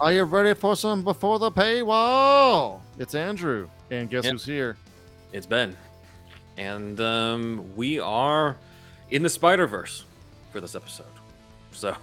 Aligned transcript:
Are 0.00 0.12
you 0.12 0.24
ready 0.24 0.52
for 0.54 0.76
some 0.76 1.02
before 1.02 1.38
the 1.38 1.50
paywall? 1.50 2.80
It's 2.98 3.14
Andrew, 3.14 3.68
and 3.90 4.10
guess 4.10 4.24
Yep. 4.24 4.32
who's 4.32 4.44
here? 4.44 4.76
It's 5.32 5.46
Ben. 5.46 5.74
And 6.58 7.00
um, 7.00 7.64
we 7.76 7.98
are 7.98 8.56
in 9.10 9.22
the 9.22 9.28
Spider 9.30 9.66
Verse 9.66 10.04
for 10.52 10.60
this 10.60 10.74
episode. 10.74 11.06
So, 11.72 11.96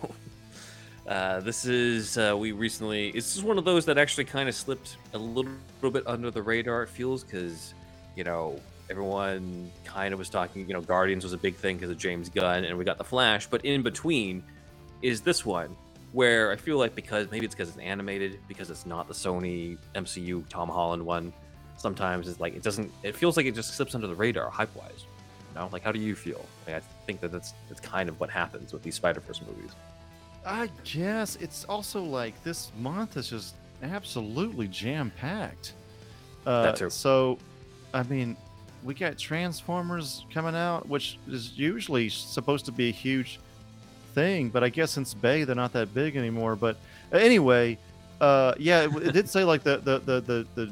uh, 1.07 1.41
this 1.41 1.65
is, 1.65 2.17
uh, 2.17 2.35
we 2.37 2.51
recently, 2.51 3.11
this 3.11 3.35
is 3.35 3.43
one 3.43 3.59
of 3.59 3.65
those 3.65 3.85
that 3.85 3.99
actually 3.99 4.25
kind 4.25 4.49
of 4.49 4.55
slipped 4.55 4.97
a 5.13 5.17
little, 5.17 5.51
little 5.81 5.91
bit 5.91 6.07
under 6.07 6.31
the 6.31 6.41
radar, 6.41 6.83
it 6.83 6.89
feels, 6.89 7.23
because, 7.23 7.75
you 8.15 8.23
know, 8.23 8.59
everyone 8.89 9.71
kind 9.85 10.13
of 10.13 10.19
was 10.19 10.29
talking, 10.29 10.67
you 10.67 10.73
know, 10.73 10.81
Guardians 10.81 11.23
was 11.23 11.33
a 11.33 11.37
big 11.37 11.55
thing 11.55 11.77
because 11.77 11.91
of 11.91 11.97
James 11.99 12.29
Gunn, 12.29 12.63
and 12.63 12.75
we 12.75 12.85
got 12.85 12.97
The 12.97 13.03
Flash. 13.03 13.45
But 13.47 13.63
in 13.65 13.83
between 13.83 14.43
is 15.03 15.21
this 15.21 15.45
one 15.45 15.75
where 16.13 16.51
I 16.51 16.55
feel 16.55 16.77
like 16.77 16.95
because 16.95 17.29
maybe 17.29 17.45
it's 17.45 17.55
because 17.55 17.69
it's 17.69 17.77
animated, 17.79 18.39
because 18.47 18.69
it's 18.69 18.85
not 18.85 19.07
the 19.07 19.13
Sony 19.13 19.77
MCU 19.95 20.47
Tom 20.49 20.69
Holland 20.69 21.05
one 21.05 21.33
sometimes 21.75 22.27
it's 22.27 22.39
like 22.39 22.55
it 22.55 22.63
doesn't 22.63 22.89
it 23.01 23.15
feels 23.15 23.35
like 23.35 23.45
it 23.45 23.53
just 23.53 23.75
slips 23.75 23.93
under 23.93 24.07
the 24.07 24.15
radar 24.15 24.49
hype 24.49 24.73
wise 24.75 25.05
you 25.49 25.59
know 25.59 25.67
like 25.73 25.81
how 25.81 25.91
do 25.91 25.99
you 25.99 26.15
feel 26.15 26.45
like, 26.65 26.75
i 26.75 26.79
think 27.05 27.19
that 27.19 27.31
that's 27.31 27.53
that's 27.67 27.81
kind 27.81 28.07
of 28.07 28.17
what 28.19 28.29
happens 28.29 28.71
with 28.71 28.81
these 28.83 28.95
spider-verse 28.95 29.41
movies 29.41 29.71
I 30.45 30.69
guess 30.83 31.37
it's 31.37 31.63
also 31.65 32.03
like 32.03 32.41
this 32.43 32.71
month 32.77 33.17
is 33.17 33.29
just 33.29 33.55
absolutely 33.81 34.67
jam 34.67 35.11
packed. 35.17 35.73
Uh, 36.45 36.63
That 36.63 36.75
too. 36.75 36.89
So, 36.89 37.37
I 37.93 38.03
mean, 38.03 38.35
we 38.83 38.93
got 38.93 39.17
Transformers 39.17 40.25
coming 40.33 40.55
out, 40.55 40.87
which 40.89 41.17
is 41.29 41.57
usually 41.57 42.09
supposed 42.09 42.65
to 42.65 42.71
be 42.71 42.89
a 42.89 42.91
huge 42.91 43.39
thing, 44.13 44.49
but 44.49 44.63
I 44.63 44.69
guess 44.69 44.91
since 44.91 45.13
Bay 45.13 45.43
they're 45.43 45.55
not 45.55 45.73
that 45.73 45.93
big 45.93 46.15
anymore. 46.15 46.55
But 46.55 46.77
anyway, 47.11 47.77
uh, 48.21 48.53
yeah, 48.57 48.83
it, 48.83 48.95
it 49.07 49.11
did 49.13 49.29
say 49.29 49.43
like 49.43 49.63
the 49.63 49.77
the 49.77 49.99
the 49.99 50.21
the, 50.21 50.47
the 50.55 50.71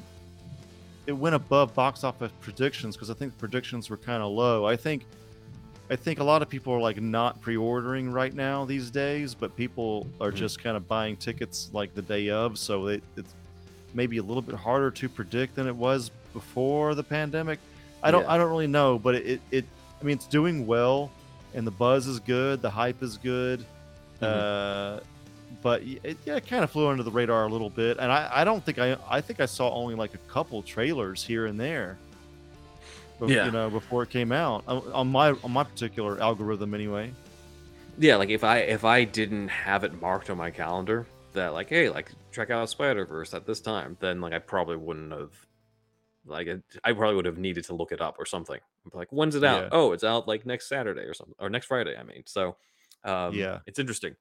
it 1.08 1.14
went 1.14 1.36
above 1.36 1.74
box 1.74 2.04
office 2.04 2.32
predictions 2.42 2.96
because 2.96 3.10
I 3.10 3.14
think 3.16 3.38
predictions 3.38 3.90
were 3.90 3.98
kind 3.98 4.22
of 4.22 4.32
low. 4.32 4.66
I 4.66 4.76
think 4.76 5.06
I 5.90 5.96
think 5.96 6.20
a 6.20 6.24
lot 6.24 6.42
of 6.42 6.48
people 6.50 6.74
are 6.74 6.80
like 6.80 7.02
not 7.02 7.42
pre-ordering 7.42 8.12
right 8.12 8.34
now 8.34 8.64
these 8.66 8.90
days, 8.90 9.34
but 9.36 9.56
people 9.58 10.08
are 10.22 10.32
Mhm. 10.32 10.36
just 10.36 10.64
kind 10.64 10.78
of 10.78 10.88
buying 10.88 11.18
tickets 11.18 11.70
like 11.74 11.94
the 11.94 12.02
day 12.02 12.30
of, 12.30 12.58
so 12.58 12.88
it, 12.88 13.04
it's 13.18 13.34
maybe 13.94 14.18
a 14.20 14.24
little 14.24 14.42
bit 14.42 14.56
harder 14.56 14.90
to 14.90 15.10
predict 15.10 15.56
than 15.56 15.68
it 15.68 15.76
was 15.76 16.12
before 16.34 16.96
the 16.96 17.04
pandemic. 17.04 17.60
I 18.04 18.10
don't 18.12 18.24
Yeah. 18.24 18.32
I 18.34 18.38
don't 18.38 18.50
really 18.50 18.68
know, 18.68 18.98
but 19.00 19.16
it 19.16 19.42
it 19.52 19.66
I 20.00 20.04
mean 20.06 20.16
it's 20.16 20.28
doing 20.28 20.66
well 20.66 21.12
and 21.54 21.66
the 21.68 21.72
buzz 21.72 22.08
is 22.08 22.20
good, 22.20 22.62
the 22.62 22.70
hype 22.70 23.02
is 23.04 23.18
good. 23.18 23.66
Uh 24.22 25.00
but 25.62 25.82
it, 25.84 26.18
yeah, 26.26 26.38
it 26.38 26.48
kind 26.48 26.64
of 26.64 26.72
flew 26.72 26.88
under 26.88 27.04
the 27.04 27.12
radar 27.12 27.44
a 27.46 27.50
little 27.50 27.70
bit, 27.70 27.98
and 28.00 28.12
I, 28.12 28.30
I 28.34 28.44
don't 28.44 28.64
think 28.66 28.80
I 28.80 28.96
I 29.10 29.22
think 29.22 29.40
I 29.40 29.46
saw 29.46 29.70
only 29.74 29.96
like 29.96 30.14
a 30.14 30.18
couple 30.30 30.62
trailers 30.64 31.24
here 31.24 31.46
and 31.46 31.60
there. 31.60 31.98
Bef- 33.20 33.30
Yeah. 33.30 33.46
you 33.46 33.52
know, 33.52 33.70
before 33.70 34.04
it 34.04 34.10
came 34.10 34.32
out 34.32 34.64
on 34.68 34.82
on 34.94 35.08
my 35.12 35.32
on 35.44 35.52
my 35.52 35.64
particular 35.64 36.20
algorithm 36.22 36.74
anyway. 36.74 37.12
yeah 38.00 38.16
like 38.16 38.30
if 38.30 38.44
i 38.46 38.60
if 38.60 38.86
i 38.86 39.04
didn't 39.04 39.50
have 39.50 39.84
it 39.84 40.02
marked 40.02 40.30
on 40.30 40.38
my 40.38 40.50
calendar 40.50 41.06
that 41.34 41.50
like 41.54 41.68
hey 41.70 41.90
like 41.90 42.10
check 42.32 42.50
out 42.50 42.70
spider-verse 42.70 43.34
at 43.34 43.46
this 43.46 43.60
time 43.60 43.98
then 44.00 44.22
like 44.22 44.32
i 44.34 44.40
probably 44.40 44.78
wouldn't 44.78 45.12
have 45.12 45.32
like 46.26 46.48
i 46.84 46.94
probably 46.94 47.16
would 47.16 47.26
have 47.26 47.38
needed 47.38 47.64
to 47.64 47.74
look 47.74 47.92
it 47.92 48.02
up 48.02 48.16
or 48.20 48.26
something 48.26 48.60
like 48.94 49.12
when's 49.12 49.36
it 49.36 49.44
out 49.44 49.64
Yeah. 49.64 49.70
oh 49.72 49.92
it's 49.94 50.04
out 50.04 50.28
like 50.28 50.46
next 50.46 50.70
saturday 50.70 51.02
or 51.02 51.14
something 51.14 51.36
or 51.40 51.50
next 51.50 51.66
friday 51.66 51.96
i 51.98 52.04
mean 52.04 52.24
so 52.26 52.58
um 53.04 53.36
Yeah. 53.36 53.60
it's 53.66 53.80
interesting 53.80 54.16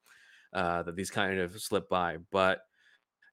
uh 0.52 0.82
that 0.84 0.96
these 0.96 1.10
kind 1.10 1.38
of 1.38 1.60
slip 1.60 1.88
by 1.88 2.16
but 2.30 2.62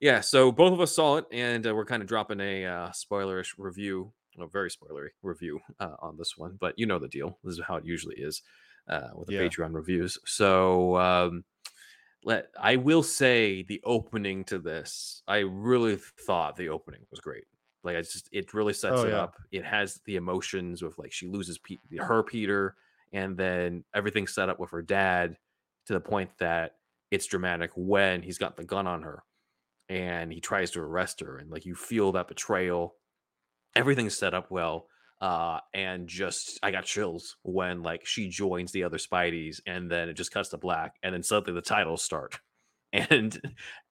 yeah 0.01 0.19
so 0.21 0.51
both 0.51 0.73
of 0.73 0.81
us 0.81 0.93
saw 0.95 1.17
it 1.17 1.25
and 1.31 1.65
uh, 1.65 1.73
we're 1.73 1.85
kind 1.85 2.01
of 2.01 2.07
dropping 2.07 2.39
a 2.41 2.65
uh 2.65 2.89
spoilerish 2.89 3.53
review 3.57 4.11
a 4.39 4.45
very 4.47 4.69
spoilery 4.69 5.09
review 5.23 5.59
uh, 5.79 5.95
on 5.99 6.15
this 6.17 6.37
one 6.37 6.57
but 6.59 6.77
you 6.77 6.85
know 6.85 6.99
the 6.99 7.07
deal 7.07 7.39
this 7.43 7.53
is 7.57 7.61
how 7.67 7.75
it 7.77 7.85
usually 7.85 8.15
is 8.17 8.43
uh 8.89 9.09
with 9.15 9.27
the 9.27 9.33
Yeah. 9.33 9.41
patreon 9.47 9.73
reviews 9.73 10.19
so 10.25 10.95
um 10.97 11.43
let 12.23 12.49
i 12.59 12.75
will 12.75 13.03
say 13.03 13.63
the 13.63 13.81
opening 13.83 14.43
to 14.45 14.59
this 14.59 15.23
i 15.27 15.39
really 15.39 15.95
thought 15.95 16.55
the 16.55 16.69
opening 16.69 17.01
was 17.09 17.19
great 17.19 17.45
like 17.83 17.95
i 17.95 18.01
just 18.01 18.29
it 18.31 18.53
really 18.53 18.73
sets 18.73 19.01
Oh, 19.01 19.05
it 19.05 19.09
yeah. 19.11 19.21
up. 19.23 19.35
It 19.51 19.65
has 19.65 19.99
the 20.05 20.15
emotions 20.15 20.81
of 20.81 20.97
like 20.97 21.11
she 21.11 21.27
loses 21.27 21.59
her 21.99 22.23
peter 22.23 22.75
and 23.13 23.37
then 23.37 23.83
everything's 23.93 24.33
set 24.33 24.49
up 24.49 24.59
with 24.59 24.71
her 24.71 24.81
dad 24.81 25.37
to 25.85 25.93
the 25.93 25.99
point 26.01 26.29
that 26.39 26.73
it's 27.11 27.25
dramatic 27.25 27.71
when 27.75 28.21
he's 28.21 28.37
got 28.37 28.57
the 28.57 28.63
gun 28.65 28.87
on 28.87 29.03
her 29.03 29.23
and 29.89 30.33
he 30.33 30.41
tries 30.41 30.71
to 30.71 30.81
arrest 30.81 31.21
her 31.21 31.37
and 31.37 31.49
like 31.49 31.65
you 31.65 31.73
feel 31.75 32.11
that 32.11 32.27
betrayal. 32.27 32.95
Everything's 33.75 34.17
set 34.17 34.33
up 34.33 34.51
well 34.51 34.87
uh 35.19 35.59
and 35.73 36.07
just 36.07 36.59
i 36.61 36.69
got 36.69 36.83
chills 36.85 37.37
when 37.41 37.81
like 37.81 38.05
she 38.05 38.29
joins 38.29 38.71
the 38.71 38.83
other 38.83 38.97
spideys 38.97 39.59
and 39.65 39.89
then 39.89 40.09
it 40.09 40.13
just 40.13 40.31
cuts 40.31 40.49
to 40.49 40.57
black 40.57 40.95
and 41.01 41.11
then 41.13 41.23
suddenly 41.23 41.53
the 41.59 41.61
titles 41.65 42.03
start. 42.03 42.39
And 42.93 43.39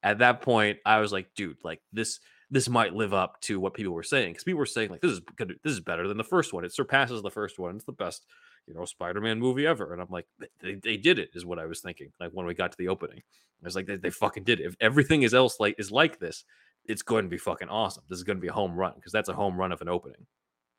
at 0.02 0.18
that 0.18 0.40
point 0.40 0.78
i 0.86 1.00
was 1.00 1.12
like 1.12 1.28
dude 1.36 1.58
like 1.64 1.80
this 1.92 2.18
this 2.50 2.68
might 2.68 2.94
live 2.94 3.12
up 3.12 3.40
to 3.40 3.58
what 3.58 3.74
people 3.74 3.92
were 3.92 4.02
saying 4.02 4.30
because 4.32 4.44
people 4.44 4.58
were 4.58 4.66
saying 4.66 4.90
like 4.90 5.00
this 5.00 5.10
is 5.10 5.20
good 5.36 5.58
this 5.64 5.72
is 5.72 5.80
better 5.80 6.06
than 6.06 6.16
the 6.16 6.24
first 6.24 6.52
one. 6.52 6.64
It 6.64 6.72
surpasses 6.72 7.22
the 7.22 7.30
first 7.30 7.58
one. 7.58 7.74
It's 7.76 7.84
the 7.84 7.92
best 7.92 8.24
you 8.66 8.74
know 8.74 8.84
spider-man 8.84 9.38
movie 9.40 9.66
ever. 9.66 9.92
And 9.92 10.00
i'm 10.02 10.08
like 10.10 10.26
they, 10.60 10.74
they 10.74 10.96
did 10.96 11.18
it 11.18 11.30
is 11.34 11.44
what 11.44 11.58
i 11.58 11.66
was 11.66 11.80
thinking 11.80 12.12
like 12.20 12.30
when 12.32 12.46
we 12.46 12.54
got 12.54 12.72
to 12.72 12.78
the 12.78 12.88
opening. 12.88 13.18
I 13.18 13.64
was 13.64 13.74
like 13.74 13.86
they, 13.86 13.96
they 13.96 14.10
fucking 14.10 14.44
did 14.44 14.60
it. 14.60 14.66
If 14.66 14.76
everything 14.80 15.22
is 15.22 15.34
else 15.34 15.58
like 15.58 15.74
is 15.78 15.90
like 15.90 16.18
this 16.20 16.44
it's 16.84 17.02
going 17.02 17.24
to 17.24 17.28
be 17.28 17.38
fucking 17.38 17.68
awesome. 17.68 18.04
This 18.08 18.18
is 18.18 18.22
going 18.24 18.36
to 18.36 18.40
be 18.40 18.46
a 18.48 18.52
home 18.52 18.76
run 18.76 18.92
because 18.94 19.10
that's 19.10 19.28
a 19.28 19.34
home 19.34 19.56
run 19.58 19.72
of 19.72 19.80
an 19.80 19.88
opening. 19.88 20.24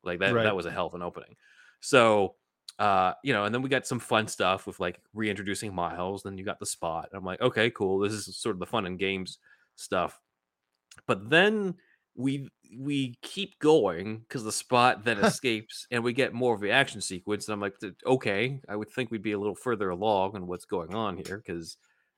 Like 0.04 0.20
that 0.20 0.32
Right. 0.34 0.44
that 0.44 0.56
was 0.56 0.64
a 0.64 0.70
hell 0.70 0.86
of 0.86 0.94
an 0.94 1.02
opening. 1.02 1.36
So 1.80 2.34
uh 2.78 3.12
you 3.24 3.32
know 3.32 3.44
and 3.44 3.52
then 3.54 3.60
we 3.60 3.68
got 3.68 3.86
some 3.86 3.98
fun 3.98 4.28
stuff 4.28 4.66
with 4.66 4.80
like 4.80 5.00
reintroducing 5.12 5.74
miles. 5.74 6.22
Then 6.22 6.38
you 6.38 6.44
got 6.44 6.60
the 6.60 6.66
spot. 6.66 7.10
I'm 7.12 7.24
like 7.24 7.42
okay 7.42 7.68
cool. 7.70 7.98
This 7.98 8.12
is 8.14 8.36
sort 8.38 8.56
of 8.56 8.60
the 8.60 8.66
fun 8.66 8.86
and 8.86 8.98
games 8.98 9.38
stuff 9.76 10.18
but 11.06 11.30
then 11.30 11.74
we 12.18 12.48
we 12.76 13.14
keep 13.22 13.58
going 13.60 14.18
because 14.18 14.44
the 14.44 14.52
spot 14.52 15.04
then 15.04 15.18
escapes 15.24 15.86
and 15.90 16.02
we 16.02 16.12
get 16.12 16.34
more 16.34 16.54
of 16.54 16.60
the 16.60 16.70
action 16.70 17.00
sequence 17.00 17.46
and 17.46 17.54
i'm 17.54 17.60
like 17.60 17.74
okay 18.04 18.60
i 18.68 18.76
would 18.76 18.90
think 18.90 19.10
we'd 19.10 19.22
be 19.22 19.32
a 19.32 19.38
little 19.38 19.54
further 19.54 19.90
along 19.90 20.34
in 20.36 20.46
what's 20.46 20.64
going 20.64 20.94
on 20.94 21.16
here 21.16 21.42
because 21.44 21.76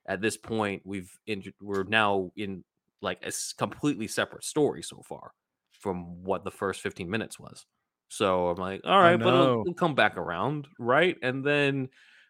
at 0.09 0.21
this 0.21 0.37
point 0.37 0.83
we've 0.85 1.11
in, 1.27 1.43
we're 1.61 1.85
now 1.85 2.31
in 2.37 2.65
like 3.03 3.25
a 3.25 3.33
completely 3.59 4.09
separate 4.09 4.43
story 4.43 4.83
so 4.83 5.03
far 5.07 5.33
from 5.71 6.25
what 6.25 6.45
the 6.45 6.51
first 6.51 6.81
15 6.81 7.09
minutes 7.09 7.39
was 7.39 7.67
so 8.09 8.49
i'm 8.49 8.57
like 8.57 8.81
all 8.85 9.01
right 9.01 9.19
but 9.19 9.31
know. 9.31 9.43
it'll, 9.43 9.61
it'll 9.63 9.75
come 9.75 9.95
back 9.95 10.17
around 10.17 10.67
right 10.79 11.17
and 11.23 11.45
then 11.45 11.89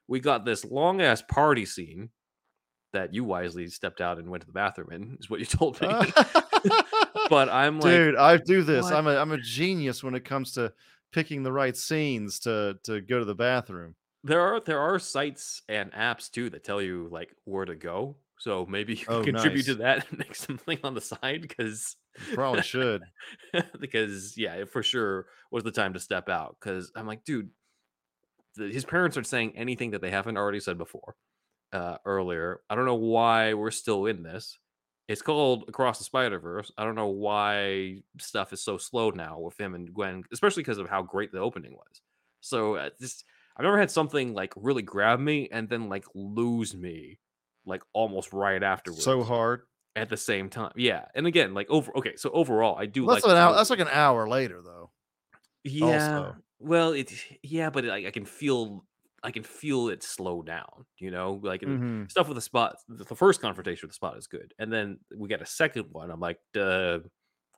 we 0.09 0.19
got 0.19 0.45
this 0.45 0.65
long 0.65 1.01
ass 1.01 1.23
party 1.23 1.65
scene 1.65 2.11
that 2.93 3.15
you 3.15 3.25
wisely 3.25 3.67
stepped 3.69 4.01
out 4.01 4.19
and 4.19 4.29
went 4.29 4.41
to 4.43 4.47
the 4.47 4.53
bathroom 4.53 4.91
in 4.93 5.17
is 5.21 5.31
what 5.31 5.41
you 5.41 5.47
told 5.59 5.81
me 5.81 5.89
uh, 5.89 6.05
but 7.31 7.49
i'm 7.49 7.79
like 7.81 7.91
dude, 7.93 8.17
I 8.17 8.37
do 8.37 8.63
this. 8.63 8.85
what? 8.85 8.95
I'm 8.95 9.07
a 9.07 9.17
I'm 9.17 9.33
a 9.33 9.39
genius 9.39 10.03
when 10.03 10.15
it 10.15 10.25
comes 10.25 10.53
to 10.53 10.73
picking 11.13 11.43
the 11.43 11.53
right 11.53 11.77
scenes 11.77 12.39
to 12.41 12.79
to 12.85 13.01
go 13.01 13.19
to 13.19 13.25
the 13.25 13.35
bathroom. 13.35 13.95
there 14.25 14.41
are 14.41 14.61
there 14.61 14.81
are 14.81 14.99
sites 14.99 15.63
and 15.69 15.93
apps 15.93 16.31
too 16.31 16.51
that 16.51 16.65
tell 16.65 16.81
you 16.83 17.09
like 17.11 17.35
where 17.45 17.65
to 17.65 17.75
go 17.75 18.17
so 18.39 18.65
maybe 18.67 18.95
you 18.95 19.05
can 19.05 19.15
Oh, 19.15 19.23
contribute 19.23 19.67
to 19.67 19.75
that 19.77 20.07
and 20.11 20.19
make 20.19 20.35
something 20.47 20.79
on 20.85 20.95
the 20.95 21.01
side 21.01 21.43
because 21.43 21.97
probably 22.35 22.63
should. 22.63 23.03
because 23.81 24.37
yeah 24.37 24.65
for 24.65 24.83
sure 24.83 25.27
was 25.51 25.65
the 25.65 25.71
time 25.71 25.93
to 25.95 26.01
step 26.01 26.29
out 26.29 26.57
because 26.61 26.91
i'm 26.97 27.07
like 27.07 27.25
dude 27.25 27.51
the, 28.57 28.67
his 28.73 28.85
parents 28.85 29.17
are 29.17 29.23
saying 29.25 29.53
anything 29.57 29.91
that 29.93 30.01
they 30.01 30.11
haven't 30.11 30.37
already 30.37 30.61
said 30.61 30.77
before 30.79 31.15
uh 31.73 31.97
earlier 32.05 32.61
i 32.69 32.75
don't 32.75 32.87
know 32.87 32.95
why 32.95 33.55
we're 33.55 33.71
still 33.71 34.07
in 34.07 34.23
this 34.23 34.59
it's 35.09 35.23
called 35.23 35.65
across 35.69 35.99
the 35.99 36.05
spider 36.05 36.39
verse 36.39 36.71
i 36.77 36.85
don't 36.85 36.95
know 36.95 37.09
why 37.09 37.97
stuff 38.19 38.53
is 38.53 38.63
so 38.63 38.77
slow 38.77 39.11
now 39.11 39.39
with 39.39 39.59
him 39.61 39.75
and 39.75 39.93
gwen 39.93 40.25
especially 40.33 40.63
because 40.63 40.79
of 40.79 40.89
how 40.89 41.03
great 41.03 41.33
the 41.33 41.39
opening 41.39 41.73
was 41.73 42.03
so 42.41 42.77
uh, 42.77 42.91
just 43.01 43.25
I've 43.57 43.65
never 43.65 43.79
had 43.79 43.91
something 43.91 44.33
like 44.33 44.55
really 44.57 44.81
grab 44.81 45.21
me 45.21 45.49
and 45.53 45.69
then 45.69 45.91
like 45.91 46.07
lose 46.15 46.75
me 46.75 47.19
like 47.67 47.83
almost 47.93 48.33
right 48.33 48.63
afterwards 48.63 49.05
So 49.05 49.23
hard. 49.23 49.63
at 49.95 50.09
the 50.09 50.17
same 50.17 50.49
time. 50.49 50.73
Yeah. 50.77 51.05
And 51.15 51.27
again, 51.27 51.53
like 51.53 51.69
over 51.69 51.93
okay, 51.99 52.17
so 52.17 52.31
overall 52.31 52.79
I 52.79 52.87
do 52.87 53.05
Well, 53.05 53.17
that's 53.17 53.27
like 53.27 53.33
an 53.33 53.39
hour. 53.39 53.55
That's 53.55 53.69
like 53.69 53.81
an 53.81 53.89
hour 53.89 54.27
later, 54.29 54.63
though. 54.65 54.91
Yeah. 55.63 55.85
also. 56.17 56.37
Well, 56.59 56.93
it 56.93 57.13
yeah, 57.43 57.69
but 57.69 57.85
I, 57.89 58.07
I 58.07 58.11
can 58.11 58.25
feel 58.25 58.85
I 59.23 59.31
can 59.31 59.43
feel 59.43 59.89
it 59.89 60.03
slow 60.03 60.43
down, 60.43 60.87
you 60.99 61.11
know? 61.11 61.35
Like 61.43 61.65
Mhm. 61.65 62.11
stuff 62.11 62.29
with 62.29 62.37
the 62.37 62.41
spot 62.43 62.77
the 62.89 63.05
first 63.17 63.41
confrontation 63.41 63.87
with 63.87 63.93
the 63.93 63.97
spot 63.97 64.17
is 64.19 64.27
good. 64.27 64.55
And 64.59 64.73
then 64.73 65.01
we 65.17 65.29
get 65.29 65.43
a 65.43 65.47
second 65.47 65.87
one. 65.93 66.11
I'm 66.11 66.21
like, 66.21 66.41
uh 66.57 67.01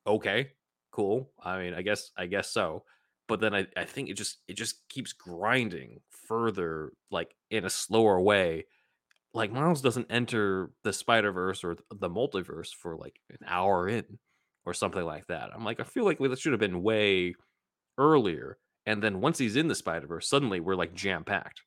okay, 0.06 0.52
cool. 0.92 1.32
I 1.42 1.58
mean, 1.58 1.74
I 1.74 1.82
guess 1.82 2.10
I 2.16 2.26
guess 2.26 2.50
so. 2.50 2.84
But 3.28 3.40
then 3.40 3.54
I, 3.54 3.66
I 3.76 3.84
think 3.84 4.08
it 4.10 4.14
just 4.14 4.42
it 4.48 4.54
just 4.54 4.88
keeps 4.88 5.12
grinding 5.12 6.00
further, 6.10 6.92
like 7.10 7.34
in 7.50 7.64
a 7.64 7.70
slower 7.70 8.20
way. 8.20 8.66
Like 9.34 9.50
Miles 9.50 9.80
doesn't 9.82 10.10
enter 10.10 10.72
the 10.84 10.92
Spider 10.92 11.32
Verse 11.32 11.64
or 11.64 11.76
the 11.90 12.10
multiverse 12.10 12.74
for 12.74 12.96
like 12.96 13.20
an 13.30 13.38
hour 13.46 13.88
in 13.88 14.18
or 14.66 14.74
something 14.74 15.04
like 15.04 15.26
that. 15.28 15.50
I'm 15.54 15.64
like, 15.64 15.80
I 15.80 15.84
feel 15.84 16.04
like 16.04 16.18
this 16.18 16.40
should 16.40 16.52
have 16.52 16.60
been 16.60 16.82
way 16.82 17.34
earlier. 17.98 18.58
And 18.86 19.02
then 19.02 19.20
once 19.20 19.38
he's 19.38 19.56
in 19.56 19.68
the 19.68 19.74
Spider 19.74 20.06
Verse, 20.06 20.28
suddenly 20.28 20.60
we're 20.60 20.74
like 20.74 20.94
jam 20.94 21.24
packed. 21.24 21.62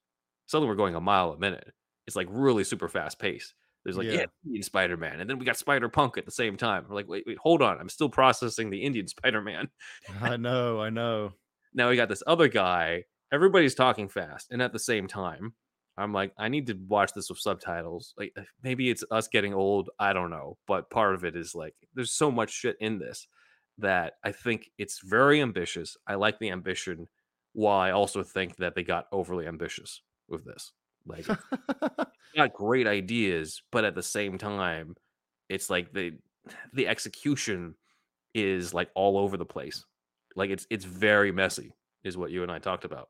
Suddenly 0.47 0.69
we're 0.69 0.75
going 0.75 0.95
a 0.95 1.01
mile 1.01 1.31
a 1.31 1.37
minute. 1.39 1.71
It's 2.07 2.15
like 2.15 2.27
really 2.29 2.63
super 2.63 2.87
fast 2.87 3.19
pace. 3.19 3.53
There's 3.83 3.97
like 3.97 4.07
Yeah. 4.07 4.25
Indian 4.45 4.63
Spider 4.63 4.97
Man, 4.97 5.19
and 5.19 5.29
then 5.29 5.37
we 5.37 5.45
got 5.45 5.57
Spider 5.57 5.89
Punk 5.89 6.17
at 6.17 6.25
the 6.25 6.31
same 6.31 6.57
time. 6.57 6.85
We're 6.89 6.95
like, 6.95 7.07
wait, 7.07 7.23
wait, 7.27 7.37
hold 7.37 7.61
on. 7.61 7.79
I'm 7.79 7.89
still 7.89 8.09
processing 8.09 8.69
the 8.69 8.81
Indian 8.81 9.07
Spider 9.07 9.41
Man. 9.41 9.69
I 10.21 10.37
know. 10.37 10.81
I 10.81 10.89
know. 10.89 11.33
Now 11.73 11.89
we 11.89 11.95
got 11.95 12.09
this 12.09 12.23
other 12.25 12.47
guy. 12.47 13.03
Everybody's 13.31 13.75
talking 13.75 14.07
fast, 14.09 14.47
and 14.51 14.61
at 14.61 14.73
the 14.73 14.79
same 14.79 15.07
time, 15.07 15.53
I'm 15.97 16.13
like, 16.13 16.33
I 16.37 16.47
need 16.49 16.67
to 16.67 16.77
watch 16.87 17.13
this 17.13 17.29
with 17.29 17.39
subtitles. 17.39 18.13
Like 18.17 18.33
uh, 18.37 18.41
maybe 18.63 18.89
it's 18.89 19.03
us 19.11 19.27
getting 19.27 19.53
old. 19.53 19.89
I 19.99 20.13
don't 20.13 20.29
know, 20.31 20.57
but 20.67 20.89
part 20.89 21.15
of 21.15 21.23
it 21.23 21.35
is 21.35 21.53
like 21.55 21.75
there's 21.93 22.11
so 22.11 22.31
much 22.31 22.51
shit 22.51 22.77
in 22.79 22.97
this 22.99 23.27
that 23.77 24.13
I 24.23 24.31
think 24.31 24.71
it's 24.77 24.99
very 25.03 25.41
ambitious. 25.41 25.97
I 26.07 26.15
like 26.15 26.39
the 26.39 26.51
ambition, 26.51 27.07
while 27.53 27.79
I 27.79 27.91
also 27.91 28.23
think 28.23 28.57
that 28.57 28.75
they 28.75 28.83
got 28.83 29.07
overly 29.11 29.47
ambitious 29.47 30.01
with 30.27 30.45
this. 30.45 30.71
Like 31.05 31.25
got 32.35 32.53
great 32.53 32.87
ideas, 32.87 33.61
but 33.71 33.85
at 33.85 33.95
the 33.95 34.03
same 34.03 34.37
time, 34.37 34.95
it's 35.49 35.69
like 35.69 35.93
the 35.93 36.13
the 36.73 36.87
execution 36.87 37.75
is 38.33 38.73
like 38.73 38.89
all 38.95 39.17
over 39.17 39.37
the 39.37 39.45
place. 39.45 39.85
Like 40.35 40.49
it's 40.49 40.67
it's 40.69 40.85
very 40.85 41.31
messy, 41.31 41.73
is 42.03 42.17
what 42.17 42.31
you 42.31 42.43
and 42.43 42.51
I 42.51 42.59
talked 42.59 42.85
about 42.85 43.09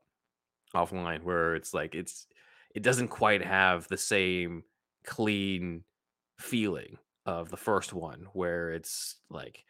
offline, 0.74 1.22
where 1.22 1.54
it's 1.54 1.74
like 1.74 1.94
it's 1.94 2.26
it 2.74 2.82
doesn't 2.82 3.08
quite 3.08 3.44
have 3.44 3.88
the 3.88 3.96
same 3.96 4.64
clean 5.04 5.84
feeling 6.38 6.98
of 7.24 7.50
the 7.50 7.56
first 7.56 7.92
one, 7.92 8.28
where 8.32 8.70
it's 8.72 9.16
like 9.30 9.64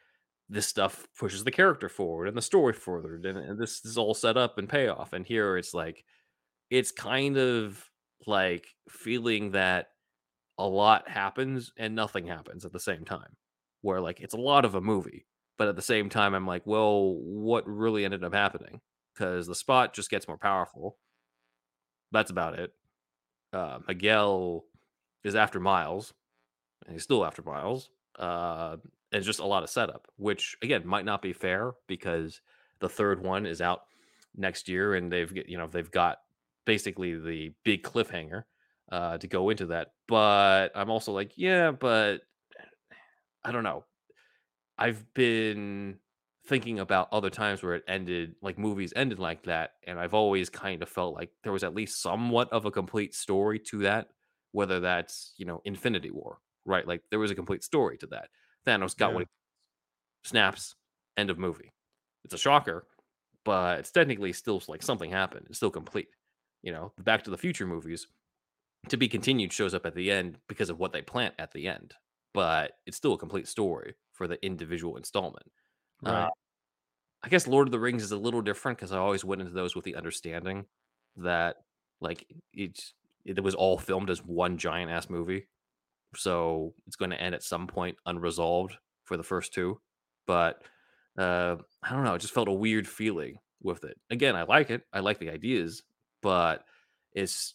this 0.48 0.66
stuff 0.66 1.06
pushes 1.18 1.44
the 1.44 1.50
character 1.50 1.88
forward 1.88 2.28
and 2.28 2.36
the 2.36 2.42
story 2.42 2.72
forward, 2.72 3.26
and, 3.26 3.38
and 3.38 3.58
this 3.58 3.84
is 3.84 3.98
all 3.98 4.14
set 4.14 4.36
up 4.36 4.58
and 4.58 4.68
payoff. 4.68 5.12
And 5.12 5.26
here 5.26 5.56
it's 5.56 5.74
like 5.74 6.04
it's 6.70 6.90
kind 6.90 7.36
of 7.36 7.84
like 8.26 8.66
feeling 8.88 9.52
that 9.52 9.88
a 10.58 10.66
lot 10.66 11.08
happens 11.08 11.72
and 11.76 11.94
nothing 11.94 12.26
happens 12.26 12.64
at 12.64 12.72
the 12.72 12.80
same 12.80 13.04
time. 13.04 13.36
Where 13.82 14.00
like 14.00 14.20
it's 14.20 14.34
a 14.34 14.38
lot 14.38 14.64
of 14.64 14.74
a 14.74 14.80
movie, 14.80 15.26
but 15.58 15.68
at 15.68 15.76
the 15.76 15.82
same 15.82 16.08
time, 16.08 16.34
I'm 16.34 16.46
like, 16.46 16.66
well, 16.66 17.14
what 17.14 17.66
really 17.66 18.04
ended 18.04 18.24
up 18.24 18.34
happening? 18.34 18.80
Because 19.14 19.46
the 19.46 19.54
spot 19.54 19.94
just 19.94 20.10
gets 20.10 20.28
more 20.28 20.38
powerful. 20.38 20.98
That's 22.12 22.30
about 22.30 22.58
it. 22.58 22.72
Uh, 23.52 23.78
Miguel 23.88 24.64
is 25.24 25.34
after 25.34 25.58
Miles, 25.60 26.12
and 26.84 26.94
he's 26.94 27.02
still 27.02 27.24
after 27.24 27.42
Miles. 27.42 27.90
Uh, 28.18 28.76
and 29.16 29.24
just 29.24 29.40
a 29.40 29.46
lot 29.46 29.62
of 29.62 29.70
setup, 29.70 30.06
which 30.16 30.56
again 30.62 30.86
might 30.86 31.06
not 31.06 31.22
be 31.22 31.32
fair 31.32 31.72
because 31.86 32.42
the 32.80 32.88
third 32.88 33.22
one 33.22 33.46
is 33.46 33.62
out 33.62 33.84
next 34.36 34.68
year, 34.68 34.94
and 34.94 35.10
they've 35.10 35.32
you 35.48 35.56
know 35.56 35.66
they've 35.66 35.90
got 35.90 36.18
basically 36.66 37.18
the 37.18 37.52
big 37.64 37.82
cliffhanger 37.82 38.44
uh, 38.92 39.16
to 39.16 39.26
go 39.26 39.48
into 39.48 39.66
that. 39.66 39.92
But 40.06 40.68
I'm 40.74 40.90
also 40.90 41.12
like, 41.12 41.32
yeah, 41.36 41.70
but 41.70 42.18
I 43.42 43.52
don't 43.52 43.64
know. 43.64 43.84
I've 44.76 45.02
been 45.14 45.98
thinking 46.46 46.78
about 46.78 47.08
other 47.10 47.30
times 47.30 47.62
where 47.62 47.74
it 47.74 47.84
ended, 47.88 48.34
like 48.42 48.58
movies 48.58 48.92
ended 48.94 49.18
like 49.18 49.44
that, 49.44 49.72
and 49.86 49.98
I've 49.98 50.12
always 50.12 50.50
kind 50.50 50.82
of 50.82 50.90
felt 50.90 51.14
like 51.14 51.30
there 51.42 51.52
was 51.52 51.64
at 51.64 51.74
least 51.74 52.02
somewhat 52.02 52.52
of 52.52 52.66
a 52.66 52.70
complete 52.70 53.14
story 53.14 53.58
to 53.70 53.78
that. 53.78 54.08
Whether 54.52 54.80
that's 54.80 55.32
you 55.38 55.46
know 55.46 55.62
Infinity 55.64 56.10
War, 56.10 56.38
right? 56.66 56.86
Like 56.86 57.00
there 57.08 57.18
was 57.18 57.30
a 57.30 57.34
complete 57.34 57.64
story 57.64 57.96
to 57.98 58.06
that. 58.08 58.28
Thanos 58.66 58.96
got 58.96 59.08
Yeah. 59.10 59.14
what 59.14 59.20
he 59.22 59.28
snaps, 60.28 60.74
end 61.16 61.30
of 61.30 61.38
movie. 61.38 61.72
It's 62.24 62.34
a 62.34 62.38
shocker, 62.38 62.86
but 63.44 63.78
it's 63.80 63.92
technically 63.92 64.32
still 64.32 64.62
like 64.68 64.82
something 64.82 65.10
happened. 65.10 65.46
It's 65.48 65.58
still 65.58 65.70
complete. 65.70 66.08
You 66.62 66.72
know, 66.72 66.92
the 66.96 67.02
Back 67.04 67.22
to 67.24 67.30
the 67.30 67.38
Future 67.38 67.66
movies, 67.66 68.08
to 68.88 68.96
be 68.96 69.08
continued 69.08 69.52
shows 69.52 69.74
up 69.74 69.86
at 69.86 69.94
the 69.94 70.10
end 70.10 70.38
because 70.48 70.70
of 70.70 70.78
what 70.78 70.92
they 70.92 71.02
plant 71.02 71.34
at 71.38 71.52
the 71.52 71.68
end, 71.68 71.94
but 72.34 72.72
it's 72.86 72.96
still 72.96 73.12
a 73.14 73.18
complete 73.18 73.46
story 73.46 73.94
for 74.12 74.26
the 74.26 74.44
individual 74.44 74.96
installment. 74.96 75.46
Uh, 76.04 76.28
I 77.22 77.28
guess 77.28 77.46
Lord 77.46 77.68
of 77.68 77.72
the 77.72 77.78
Rings 77.78 78.02
is 78.02 78.12
a 78.12 78.16
little 78.16 78.42
different 78.42 78.78
because 78.78 78.92
I 78.92 78.98
always 78.98 79.24
went 79.24 79.40
into 79.40 79.52
those 79.52 79.74
with 79.74 79.84
the 79.84 79.96
understanding 79.96 80.66
that 81.16 81.56
like 82.00 82.26
it's 82.52 82.92
it 83.24 83.42
was 83.42 83.54
all 83.54 83.78
filmed 83.78 84.10
as 84.10 84.22
one 84.24 84.58
giant 84.58 84.90
ass 84.90 85.08
movie, 85.08 85.46
so 86.14 86.74
it's 86.86 86.96
going 86.96 87.10
to 87.10 87.20
end 87.20 87.34
at 87.34 87.42
some 87.42 87.66
point 87.66 87.98
unresolved 88.06 88.76
for 89.04 89.16
the 89.16 89.22
first 89.24 89.52
two. 89.54 89.80
But 90.26 90.64
uh, 91.18 91.56
I 91.82 91.90
don't 91.90 92.04
know, 92.04 92.14
it 92.14 92.20
just 92.20 92.34
felt 92.34 92.48
a 92.48 92.52
weird 92.52 92.86
feeling 92.88 93.38
with 93.62 93.84
it. 93.84 93.98
Again, 94.10 94.36
I 94.36 94.42
like 94.42 94.70
it, 94.70 94.84
I 94.92 95.00
like 95.00 95.18
the 95.18 95.30
ideas, 95.30 95.82
but 96.22 96.64
it's 97.12 97.54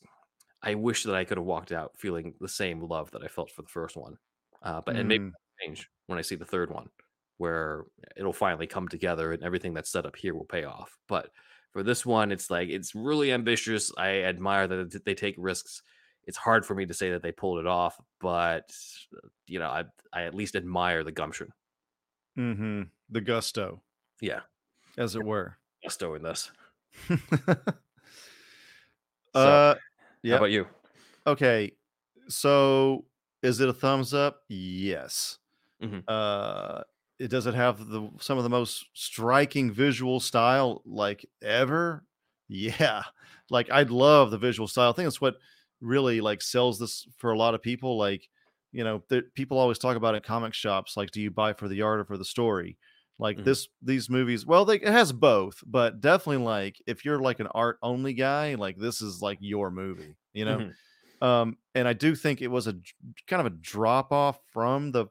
I 0.61 0.75
wish 0.75 1.03
that 1.03 1.15
I 1.15 1.25
could 1.25 1.37
have 1.37 1.45
walked 1.45 1.71
out 1.71 1.97
feeling 1.99 2.35
the 2.39 2.47
same 2.49 2.81
love 2.81 3.11
that 3.11 3.23
I 3.23 3.27
felt 3.27 3.51
for 3.51 3.61
the 3.61 3.67
first 3.69 3.95
one. 3.97 4.17
Uh, 4.61 4.81
but 4.81 4.95
and 4.95 5.07
maybe 5.07 5.21
Mm. 5.21 5.35
change 5.61 5.89
when 6.07 6.19
I 6.19 6.21
see 6.21 6.35
the 6.35 6.45
third 6.45 6.71
one, 6.71 6.89
where 7.37 7.85
it'll 8.15 8.33
finally 8.33 8.67
come 8.67 8.87
together 8.87 9.31
and 9.33 9.43
everything 9.43 9.73
that's 9.73 9.91
set 9.91 10.05
up 10.05 10.15
here 10.15 10.35
will 10.35 10.45
pay 10.45 10.63
off. 10.63 10.97
But 11.07 11.31
for 11.71 11.83
this 11.83 12.05
one, 12.05 12.31
it's 12.31 12.49
like 12.49 12.69
it's 12.69 12.93
really 12.95 13.31
ambitious. 13.31 13.91
I 13.97 14.23
admire 14.23 14.67
that 14.67 15.05
they 15.05 15.15
take 15.15 15.35
risks. 15.37 15.81
It's 16.25 16.37
hard 16.37 16.65
for 16.65 16.75
me 16.75 16.85
to 16.85 16.93
say 16.93 17.11
that 17.11 17.21
they 17.23 17.31
pulled 17.31 17.59
it 17.59 17.67
off, 17.67 17.99
but 18.19 18.71
you 19.47 19.59
know, 19.59 19.69
I 19.69 19.85
I 20.13 20.23
at 20.23 20.35
least 20.35 20.55
admire 20.55 21.03
the 21.03 21.11
gumption. 21.11 21.51
Mm-hmm. 22.37 22.83
The 23.09 23.21
gusto, 23.21 23.81
Yeah, 24.21 24.41
as 24.97 25.15
it 25.15 25.23
were. 25.25 25.57
gusto 25.83 26.13
in 26.15 26.23
this. 26.23 26.51
uh, 27.09 27.15
How 29.33 29.75
yeah. 30.23 30.35
about 30.35 30.51
you? 30.51 30.67
Okay. 31.27 31.71
So, 32.27 33.05
is 33.43 33.59
it 33.59 33.69
a 33.69 33.73
thumbs 33.73 34.13
up? 34.13 34.41
Yes. 34.47 35.37
Mhm. 35.83 36.03
Uh, 36.07 36.83
it 37.19 37.29
does 37.29 37.45
it 37.47 37.53
have 37.55 37.87
the 37.89 38.09
some 38.19 38.37
of 38.37 38.43
the 38.43 38.49
most 38.49 38.85
striking 38.93 39.71
visual 39.71 40.19
style 40.19 40.81
like 40.85 41.25
ever? 41.41 42.05
Yeah. 42.47 43.03
Like 43.49 43.69
I'd 43.71 43.89
love 43.91 44.31
the 44.31 44.37
visual 44.37 44.67
style. 44.67 44.89
I 44.89 44.93
think 44.93 45.05
that's 45.07 45.21
what 45.21 45.35
really 45.81 46.21
like 46.21 46.41
sells 46.41 46.79
this 46.79 47.07
for 47.17 47.31
a 47.31 47.37
lot 47.37 47.55
of 47.55 47.61
people. 47.61 47.97
Like, 47.97 48.29
you 48.71 48.83
know, 48.83 49.03
people 49.35 49.57
always 49.57 49.77
talk 49.79 49.97
about 49.97 50.15
in 50.15 50.21
comic 50.21 50.53
shops, 50.53 50.95
like, 50.97 51.11
do 51.11 51.21
you 51.21 51.31
buy 51.31 51.53
for 51.53 51.67
the 51.67 51.81
art 51.81 51.99
or 51.99 52.05
for 52.05 52.17
the 52.17 52.25
story? 52.25 52.77
Like 53.19 53.43
Mhm. 53.43 53.43
this, 53.43 53.67
these 53.81 54.09
movies, 54.09 54.45
well, 54.45 54.65
they, 54.65 54.77
it 54.77 54.87
has 54.87 55.13
both, 55.13 55.61
but 55.65 56.01
definitely 56.01 56.43
like 56.43 56.81
if 56.87 57.05
you're 57.05 57.19
like 57.19 57.39
an 57.39 57.47
art 57.47 57.77
only 57.83 58.13
guy, 58.13 58.55
like 58.55 58.77
this 58.77 59.01
is 59.01 59.21
like 59.21 59.37
your 59.41 59.69
movie, 59.69 60.17
you 60.33 60.45
know? 60.45 60.63
Mhm. 60.63 60.75
Um, 61.21 61.57
and 61.75 61.87
I 61.87 61.93
do 61.93 62.15
think 62.15 62.41
it 62.41 62.47
was 62.49 62.67
a 62.67 62.75
kind 63.27 63.39
of 63.39 63.45
a 63.47 63.55
drop 63.57 64.11
off 64.11 64.39
from 64.51 64.91
the 64.91 65.07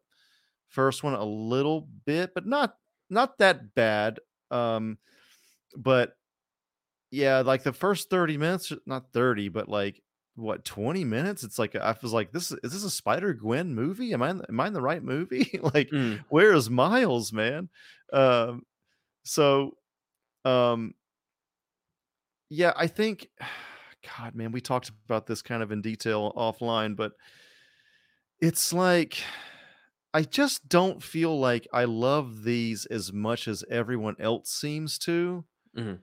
first 0.69 1.03
one 1.03 1.15
a 1.15 1.25
little 1.25 1.83
bit, 1.83 2.33
but 2.35 2.47
not 2.47 2.77
not 3.11 3.39
that 3.39 3.75
bad. 3.75 4.21
Um, 4.50 4.99
but 5.77 6.17
yeah, 7.11 7.41
like 7.41 7.62
the 7.62 7.73
first 7.73 8.11
30 8.11 8.37
minutes, 8.37 8.73
not 8.87 9.12
30, 9.12 9.49
but 9.49 9.69
like 9.69 10.03
what 10.40 10.64
20 10.64 11.04
minutes? 11.04 11.44
It's 11.44 11.59
like 11.59 11.75
I 11.76 11.94
was 12.02 12.12
like, 12.12 12.32
this 12.32 12.50
is 12.50 12.59
is 12.64 12.73
this 12.73 12.85
a 12.85 12.90
Spider 12.90 13.35
Gwen 13.35 13.75
movie? 13.75 14.12
Am 14.14 14.23
I 14.23 14.30
in, 14.30 14.42
am 14.49 14.61
I 14.61 14.66
in 14.68 14.73
the 14.73 14.80
right 14.82 15.02
movie? 15.02 15.59
like, 15.75 15.90
Mm. 15.90 16.25
where 16.28 16.52
is 16.52 16.68
Miles, 16.70 17.32
man? 17.32 17.68
Um, 18.12 18.62
so 19.25 19.76
um 20.44 20.94
yeah, 22.49 22.73
I 22.76 22.87
think 22.87 23.28
God, 24.18 24.35
man, 24.35 24.50
we 24.52 24.61
talked 24.62 24.90
about 25.06 25.26
this 25.26 25.42
kind 25.42 25.62
of 25.62 25.70
in 25.73 25.82
detail 25.82 26.32
offline, 26.37 26.97
but 26.97 27.12
it's 28.40 28.73
like 28.73 29.18
I 30.12 30.23
just 30.23 30.68
don't 30.68 31.02
feel 31.02 31.38
like 31.38 31.68
I 31.73 31.85
love 31.85 32.42
these 32.42 32.87
as 32.87 33.12
much 33.12 33.47
as 33.47 33.62
everyone 33.70 34.16
else 34.18 34.50
seems 34.50 34.99
to. 35.00 35.44
Mhm. 35.76 35.99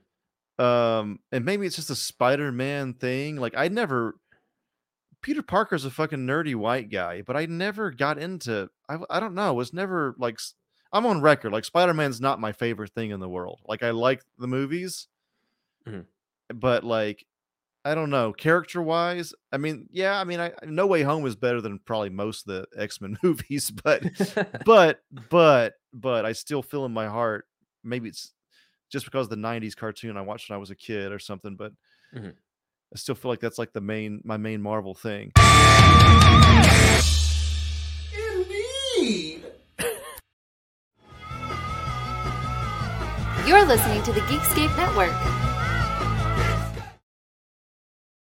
Um, 0.63 1.19
and 1.31 1.43
maybe 1.45 1.65
it's 1.67 1.75
just 1.75 1.89
a 1.89 1.95
Spider-Man 1.95 2.93
thing. 2.95 3.35
Like 3.35 3.53
I 3.57 3.67
never 3.67 4.15
Peter 5.21 5.41
Parker's 5.41 5.85
a 5.85 5.91
fucking 5.91 6.25
nerdy 6.25 6.55
white 6.55 6.89
guy, 6.89 7.21
but 7.21 7.35
I 7.35 7.45
never 7.47 7.91
got 7.91 8.17
into 8.17 8.69
I 8.89 8.97
I 9.09 9.19
don't 9.19 9.35
know, 9.35 9.53
was 9.53 9.73
never 9.73 10.15
like 10.17 10.39
I'm 10.93 11.05
on 11.05 11.21
record 11.21 11.51
like 11.51 11.65
Spider-Man's 11.65 12.21
not 12.21 12.39
my 12.39 12.51
favorite 12.53 12.93
thing 12.93 13.11
in 13.11 13.19
the 13.19 13.29
world. 13.29 13.59
Like 13.65 13.83
I 13.83 13.91
like 13.91 14.23
the 14.37 14.47
movies, 14.47 15.07
Mhm. 15.87 16.05
but 16.53 16.83
like 16.83 17.25
I 17.85 17.95
don't 17.95 18.09
know, 18.09 18.33
character 18.33 18.81
wise. 18.81 19.33
I 19.51 19.57
mean, 19.57 19.87
yeah, 19.91 20.19
I 20.19 20.25
mean, 20.25 20.39
I 20.41 20.51
No 20.65 20.87
Way 20.87 21.03
Home 21.03 21.25
is 21.25 21.35
better 21.37 21.61
than 21.61 21.79
probably 21.79 22.09
most 22.09 22.47
of 22.47 22.67
the 22.73 22.81
X 22.81 22.99
Men 23.01 23.17
movies, 23.23 23.71
but 23.71 24.03
but 24.65 25.01
but 25.29 25.75
but 25.93 26.25
I 26.25 26.33
still 26.33 26.61
feel 26.61 26.85
in 26.85 26.91
my 26.93 27.07
heart. 27.07 27.47
Maybe 27.83 28.09
it's 28.09 28.33
just 28.89 29.05
because 29.05 29.27
of 29.27 29.29
the 29.31 29.35
'90s 29.37 29.75
cartoon 29.75 30.17
I 30.17 30.21
watched 30.21 30.49
when 30.49 30.55
I 30.57 30.59
was 30.59 30.69
a 30.71 30.75
kid 30.75 31.11
or 31.11 31.19
something, 31.19 31.55
but 31.55 31.73
Mhm. 32.15 32.35
I 32.93 32.97
still 32.97 33.15
feel 33.15 33.29
like 33.31 33.41
that's 33.41 33.57
like 33.57 33.73
the 33.73 33.81
main 33.81 34.21
my 34.23 34.37
main 34.37 34.61
Marvel 34.61 34.95
thing. 34.95 35.33
Indeed. 38.13 39.43
You're 43.45 43.65
listening 43.65 44.03
to 44.03 44.13
the 44.13 44.21
Geekscape 44.21 44.75
Network. 44.77 45.11